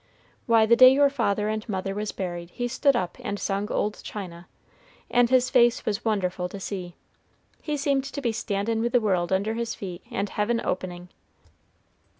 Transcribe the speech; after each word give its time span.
Why, 0.47 0.65
the 0.65 0.75
day 0.75 0.91
your 0.91 1.11
father 1.11 1.47
and 1.47 1.69
mother 1.69 1.93
was 1.93 2.11
buried 2.11 2.49
he 2.49 2.67
stood 2.67 2.95
up 2.95 3.17
and 3.19 3.37
sung 3.39 3.69
old 3.69 4.01
China, 4.01 4.47
and 5.11 5.29
his 5.29 5.51
face 5.51 5.85
was 5.85 6.03
wonderful 6.03 6.49
to 6.49 6.59
see. 6.59 6.95
He 7.61 7.77
seemed 7.77 8.05
to 8.05 8.19
be 8.19 8.31
standin' 8.31 8.81
with 8.81 8.93
the 8.93 8.99
world 8.99 9.31
under 9.31 9.53
his 9.53 9.75
feet 9.75 10.01
and 10.09 10.27
heaven 10.29 10.59
opening. 10.63 11.09